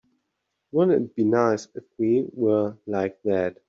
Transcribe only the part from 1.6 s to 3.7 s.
if we were like that?